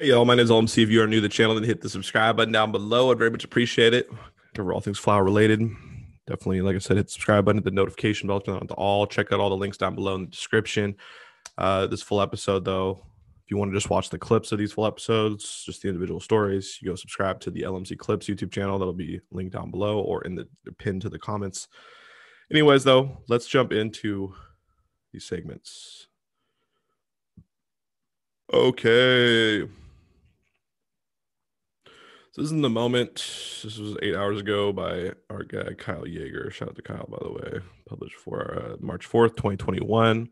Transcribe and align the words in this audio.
Hey, 0.00 0.06
y'all, 0.08 0.24
my 0.24 0.34
name 0.34 0.44
is 0.44 0.50
OMC. 0.50 0.82
If 0.82 0.88
you 0.88 1.02
are 1.02 1.06
new 1.06 1.16
to 1.16 1.20
the 1.20 1.28
channel, 1.28 1.54
then 1.54 1.64
hit 1.64 1.82
the 1.82 1.90
subscribe 1.90 2.38
button 2.38 2.52
down 2.52 2.72
below. 2.72 3.10
I'd 3.10 3.18
very 3.18 3.30
much 3.30 3.44
appreciate 3.44 3.92
it. 3.92 4.10
Cover 4.54 4.72
all 4.72 4.80
things 4.80 4.98
flower 4.98 5.22
related. 5.22 5.60
Definitely, 6.26 6.62
like 6.62 6.74
I 6.74 6.78
said, 6.78 6.96
hit 6.96 7.06
the 7.06 7.12
subscribe 7.12 7.44
button, 7.44 7.62
the 7.62 7.70
notification 7.70 8.28
bell, 8.28 8.40
turn 8.40 8.54
on 8.54 8.66
to 8.68 8.74
all. 8.74 9.06
Check 9.06 9.30
out 9.30 9.40
all 9.40 9.50
the 9.50 9.56
links 9.56 9.76
down 9.76 9.94
below 9.94 10.14
in 10.14 10.22
the 10.22 10.28
description. 10.28 10.96
Uh, 11.58 11.86
this 11.86 12.02
full 12.02 12.22
episode, 12.22 12.64
though, 12.64 13.04
if 13.44 13.50
you 13.50 13.58
want 13.58 13.70
to 13.70 13.76
just 13.76 13.90
watch 13.90 14.08
the 14.08 14.18
clips 14.18 14.52
of 14.52 14.58
these 14.58 14.72
full 14.72 14.86
episodes, 14.86 15.64
just 15.66 15.82
the 15.82 15.88
individual 15.88 16.20
stories, 16.20 16.78
you 16.80 16.88
go 16.88 16.94
subscribe 16.94 17.40
to 17.40 17.50
the 17.50 17.62
LMC 17.62 17.98
Clips 17.98 18.26
YouTube 18.26 18.52
channel. 18.52 18.78
That'll 18.78 18.94
be 18.94 19.20
linked 19.30 19.52
down 19.52 19.70
below 19.70 19.98
or 20.00 20.22
in 20.22 20.34
the, 20.34 20.48
the 20.64 20.72
pin 20.72 20.98
to 21.00 21.10
the 21.10 21.18
comments. 21.18 21.68
Anyways, 22.50 22.84
though, 22.84 23.18
let's 23.28 23.46
jump 23.46 23.72
into 23.72 24.34
these 25.12 25.24
segments. 25.24 26.08
Okay. 28.52 29.68
So 32.32 32.42
this 32.42 32.46
is 32.46 32.52
in 32.52 32.62
the 32.62 32.70
moment. 32.70 33.16
This 33.62 33.76
was 33.76 33.96
eight 34.02 34.14
hours 34.14 34.40
ago 34.40 34.72
by 34.72 35.12
our 35.30 35.42
guy 35.42 35.74
Kyle 35.74 36.06
Jaeger. 36.06 36.50
Shout 36.50 36.68
out 36.68 36.76
to 36.76 36.82
Kyle, 36.82 37.08
by 37.10 37.18
the 37.22 37.32
way. 37.32 37.60
Published 37.88 38.16
for 38.16 38.54
uh, 38.56 38.76
March 38.78 39.04
fourth, 39.06 39.34
twenty 39.34 39.56
twenty 39.56 39.80
one. 39.80 40.30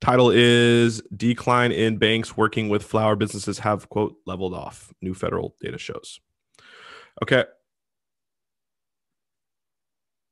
Title 0.00 0.30
is 0.30 1.00
"Decline 1.16 1.72
in 1.72 1.96
Banks 1.96 2.36
Working 2.36 2.68
with 2.68 2.84
Flower 2.84 3.16
Businesses 3.16 3.58
Have 3.60 3.88
quote 3.88 4.16
leveled 4.26 4.52
off." 4.52 4.92
New 5.00 5.14
federal 5.14 5.56
data 5.60 5.78
shows. 5.78 6.20
Okay. 7.22 7.44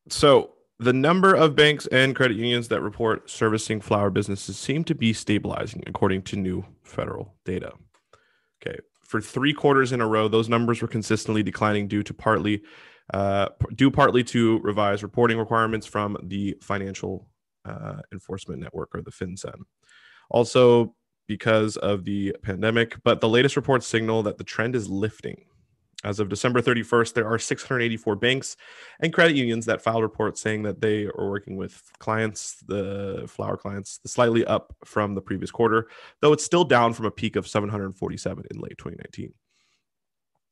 So 0.09 0.56
the 0.79 0.93
number 0.93 1.35
of 1.35 1.57
banks 1.57 1.87
and 1.87 2.15
credit 2.15 2.37
unions 2.37 2.69
that 2.69 2.83
report 2.83 3.31
servicing 3.31 3.81
flower 3.81 4.11
businesses 4.11 4.59
seem 4.59 4.85
to 4.85 4.95
be 4.95 5.13
stabilizing, 5.13 5.83
according 5.87 6.23
to 6.23 6.37
new 6.37 6.65
federal 6.83 7.35
data. 7.45 7.73
Okay, 8.61 8.79
for 9.05 9.21
three 9.21 9.53
quarters 9.53 9.93
in 9.93 10.01
a 10.01 10.07
row, 10.07 10.29
those 10.29 10.49
numbers 10.49 10.83
were 10.83 10.89
consistently 10.89 11.43
declining 11.43 11.89
due 11.89 12.03
to 12.03 12.13
partly 12.13 12.63
uh, 13.15 13.49
due 13.75 13.91
partly 13.91 14.25
to 14.25 14.59
revised 14.61 15.03
reporting 15.03 15.39
requirements 15.39 15.87
from 15.87 16.17
the 16.25 16.57
Financial 16.61 17.27
uh, 17.65 18.01
Enforcement 18.13 18.61
Network 18.61 18.95
or 18.95 19.03
the 19.03 19.13
FinCEN. 19.13 19.61
Also, 20.29 20.95
because 21.29 21.77
of 21.77 22.05
the 22.05 22.35
pandemic, 22.43 22.97
but 23.05 23.21
the 23.21 23.29
latest 23.29 23.57
reports 23.57 23.87
signal 23.87 24.23
that 24.25 24.39
the 24.39 24.45
trend 24.45 24.75
is 24.75 24.89
lifting. 24.89 25.45
As 26.05 26.21
of 26.21 26.29
December 26.29 26.61
31st, 26.61 27.15
there 27.15 27.27
are 27.27 27.39
684 27.39 28.17
banks 28.17 28.57
and 29.01 29.13
credit 29.13 29.35
unions 29.35 29.65
that 29.67 29.83
filed 29.83 30.03
reports 30.03 30.41
saying 30.41 30.63
that 30.63 30.81
they 30.81 31.07
are 31.07 31.31
working 31.31 31.57
with 31.57 31.83
clients, 31.99 32.57
the 32.67 33.25
flower 33.27 33.57
clients, 33.57 33.99
slightly 34.07 34.45
up 34.45 34.77
from 34.85 35.15
the 35.15 35.23
previous 35.23 35.51
quarter, 35.51 35.89
though 36.21 36.33
it's 36.33 36.45
still 36.45 36.65
down 36.65 36.93
from 36.93 37.07
a 37.07 37.11
peak 37.11 37.35
of 37.35 37.49
747 37.49 38.45
in 38.51 38.61
late 38.61 38.77
2019. 38.79 39.33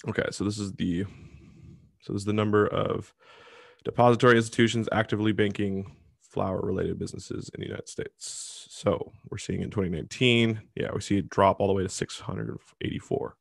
Okay, 0.09 0.25
so 0.31 0.45
this 0.45 0.59
is 0.59 0.73
the 0.73 1.05
so 2.01 2.13
this 2.13 2.21
is 2.21 2.27
the 2.27 2.33
number 2.33 2.67
of 2.67 3.15
depository 3.85 4.37
institutions 4.37 4.89
actively 4.93 5.33
banking 5.33 5.95
flower 6.21 6.61
related 6.61 6.99
businesses 6.99 7.51
in 7.55 7.61
the 7.61 7.67
United 7.67 7.89
States. 7.89 8.67
So 8.71 9.13
we're 9.31 9.39
seeing 9.39 9.63
in 9.63 9.71
2019, 9.71 10.61
yeah, 10.75 10.89
we 10.93 11.01
see 11.01 11.19
it 11.19 11.31
drop 11.31 11.61
all 11.61 11.69
the 11.69 11.73
way 11.73 11.83
to 11.83 11.89
684. 11.89 13.37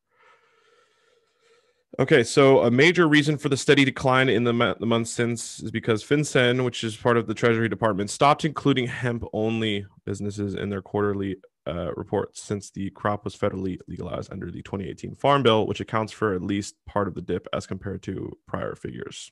Okay, 1.99 2.23
so 2.23 2.63
a 2.63 2.71
major 2.71 3.07
reason 3.07 3.37
for 3.37 3.49
the 3.49 3.57
steady 3.57 3.85
decline 3.85 4.27
in 4.27 4.43
the, 4.43 4.75
the 4.79 4.85
months 4.85 5.11
since 5.11 5.59
is 5.59 5.69
because 5.69 6.03
FinCEN, 6.03 6.65
which 6.65 6.83
is 6.83 6.97
part 6.97 7.17
of 7.17 7.27
the 7.27 7.35
Treasury 7.35 7.69
Department, 7.69 8.09
stopped 8.09 8.45
including 8.45 8.87
hemp 8.87 9.23
only 9.31 9.85
businesses 10.03 10.55
in 10.55 10.69
their 10.69 10.81
quarterly 10.81 11.35
uh, 11.67 11.93
reports 11.93 12.41
since 12.41 12.71
the 12.71 12.89
crop 12.91 13.23
was 13.23 13.35
federally 13.35 13.77
legalized 13.87 14.31
under 14.31 14.49
the 14.49 14.63
2018 14.63 15.13
Farm 15.13 15.43
Bill, 15.43 15.67
which 15.67 15.81
accounts 15.81 16.11
for 16.11 16.33
at 16.33 16.41
least 16.41 16.75
part 16.87 17.07
of 17.07 17.13
the 17.13 17.21
dip 17.21 17.47
as 17.53 17.67
compared 17.67 18.01
to 18.03 18.35
prior 18.47 18.73
figures 18.73 19.29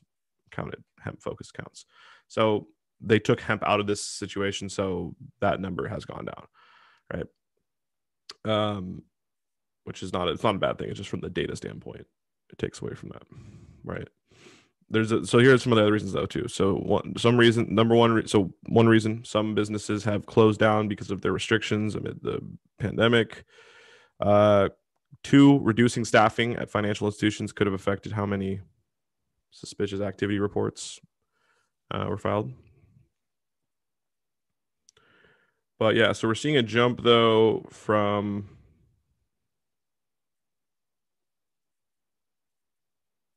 counted 0.52 0.84
hemp 1.00 1.20
focused 1.20 1.54
counts. 1.54 1.84
So 2.28 2.68
they 3.00 3.18
took 3.18 3.40
hemp 3.40 3.64
out 3.64 3.80
of 3.80 3.88
this 3.88 4.06
situation, 4.06 4.68
so 4.68 5.16
that 5.40 5.60
number 5.60 5.88
has 5.88 6.04
gone 6.04 6.26
down, 6.26 6.46
right? 7.12 7.26
Um, 8.44 9.02
which 9.82 10.04
is 10.04 10.12
not 10.12 10.28
it's 10.28 10.44
not 10.44 10.54
a 10.54 10.58
bad 10.58 10.78
thing. 10.78 10.90
It's 10.90 10.98
just 10.98 11.10
from 11.10 11.20
the 11.20 11.28
data 11.28 11.56
standpoint 11.56 12.06
it 12.52 12.58
takes 12.58 12.80
away 12.80 12.94
from 12.94 13.10
that, 13.10 13.22
right? 13.84 14.08
There's 14.90 15.10
a, 15.10 15.26
so 15.26 15.38
here's 15.38 15.62
some 15.62 15.72
of 15.72 15.76
the 15.76 15.82
other 15.82 15.92
reasons 15.92 16.12
though 16.12 16.26
too. 16.26 16.48
So 16.48 16.74
one 16.74 17.14
some 17.16 17.38
reason 17.38 17.74
number 17.74 17.94
one 17.94 18.26
so 18.28 18.52
one 18.68 18.86
reason 18.86 19.24
some 19.24 19.54
businesses 19.54 20.04
have 20.04 20.26
closed 20.26 20.60
down 20.60 20.86
because 20.86 21.10
of 21.10 21.22
their 21.22 21.32
restrictions 21.32 21.94
amid 21.94 22.22
the 22.22 22.40
pandemic. 22.78 23.44
Uh, 24.20 24.68
two, 25.24 25.58
reducing 25.60 26.04
staffing 26.04 26.56
at 26.56 26.70
financial 26.70 27.06
institutions 27.06 27.52
could 27.52 27.66
have 27.66 27.74
affected 27.74 28.12
how 28.12 28.26
many 28.26 28.60
suspicious 29.50 30.00
activity 30.00 30.38
reports 30.38 31.00
uh, 31.90 32.06
were 32.08 32.18
filed. 32.18 32.52
But 35.78 35.96
yeah, 35.96 36.12
so 36.12 36.28
we're 36.28 36.34
seeing 36.34 36.56
a 36.58 36.62
jump 36.62 37.02
though 37.02 37.64
from 37.70 38.48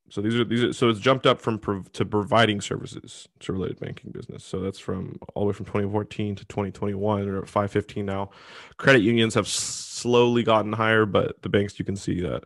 So 0.10 0.22
these 0.22 0.36
are 0.36 0.44
these 0.44 0.64
are 0.64 0.74
so 0.74 0.90
it's 0.90 1.00
jumped 1.00 1.26
up 1.26 1.42
from 1.42 1.58
prov- 1.58 1.92
to 1.94 2.06
providing 2.06 2.62
services 2.62 3.28
to 3.40 3.54
related 3.54 3.80
banking 3.80 4.12
business. 4.12 4.44
So 4.44 4.60
that's 4.60 4.80
from 4.80 5.18
all 5.34 5.44
the 5.44 5.48
way 5.48 5.54
from 5.54 5.66
2014 5.66 6.36
to 6.36 6.46
2021. 6.46 7.26
They're 7.26 7.42
515 7.42 8.06
now. 8.06 8.30
Credit 8.78 9.02
unions 9.02 9.34
have 9.34 9.48
slowly 9.48 10.44
gotten 10.44 10.74
higher, 10.74 11.06
but 11.06 11.42
the 11.42 11.50
banks 11.50 11.80
you 11.80 11.86
can 11.86 11.96
see 11.96 12.22
that 12.22 12.44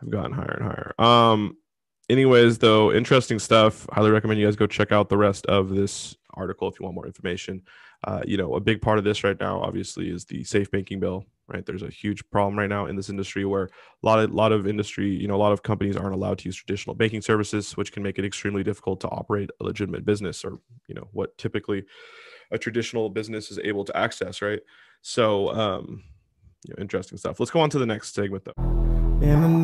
have 0.00 0.10
gotten 0.10 0.32
higher 0.32 0.58
and 0.60 0.64
higher. 0.64 0.92
Um, 0.98 1.56
anyways, 2.08 2.58
though, 2.58 2.92
interesting 2.92 3.38
stuff. 3.38 3.86
Highly 3.92 4.10
recommend 4.10 4.40
you 4.40 4.46
guys 4.46 4.56
go 4.56 4.66
check 4.66 4.90
out 4.90 5.08
the 5.08 5.16
rest 5.16 5.46
of 5.46 5.68
this 5.68 6.16
article 6.34 6.68
if 6.68 6.80
you 6.80 6.84
want 6.84 6.96
more 6.96 7.06
information. 7.06 7.62
Uh, 8.04 8.22
you 8.26 8.36
know, 8.36 8.54
a 8.54 8.60
big 8.60 8.80
part 8.80 8.98
of 8.98 9.04
this 9.04 9.22
right 9.22 9.38
now, 9.38 9.60
obviously, 9.60 10.10
is 10.10 10.24
the 10.24 10.42
safe 10.44 10.70
banking 10.70 11.00
bill 11.00 11.24
right? 11.48 11.64
There's 11.64 11.82
a 11.82 11.88
huge 11.88 12.28
problem 12.30 12.58
right 12.58 12.68
now 12.68 12.86
in 12.86 12.96
this 12.96 13.08
industry 13.08 13.44
where 13.44 13.64
a 13.64 14.06
lot 14.06 14.18
of 14.18 14.32
lot 14.32 14.52
of 14.52 14.66
industry 14.66 15.08
you 15.08 15.26
know 15.26 15.34
a 15.34 15.36
lot 15.36 15.52
of 15.52 15.62
companies 15.62 15.96
aren't 15.96 16.14
allowed 16.14 16.38
to 16.38 16.44
use 16.46 16.56
traditional 16.56 16.94
banking 16.94 17.22
services 17.22 17.76
which 17.76 17.92
can 17.92 18.02
make 18.02 18.18
it 18.18 18.24
extremely 18.24 18.62
difficult 18.62 19.00
to 19.00 19.08
operate 19.08 19.50
a 19.60 19.64
legitimate 19.64 20.04
business 20.04 20.44
or 20.44 20.60
you 20.86 20.94
know 20.94 21.08
what 21.12 21.36
typically 21.38 21.84
a 22.50 22.58
traditional 22.58 23.08
business 23.10 23.50
is 23.50 23.58
able 23.64 23.84
to 23.84 23.96
access 23.96 24.42
right? 24.42 24.60
So 25.02 25.52
um 25.54 26.02
you 26.66 26.74
know, 26.76 26.82
interesting 26.82 27.18
stuff. 27.18 27.38
Let's 27.38 27.50
go 27.50 27.60
on 27.60 27.70
to 27.70 27.78
the 27.78 27.86
next 27.86 28.14
segment 28.14 28.44
though. 28.44 28.52
And 29.22 29.62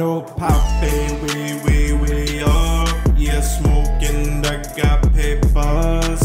way 0.81 1.21
way 1.23 1.63
way 1.65 1.93
way 1.93 2.43
up 2.43 2.89
yeah 3.17 3.41
smoking 3.41 4.43
that 4.43 4.77
got 4.77 5.13
paper 5.13 6.24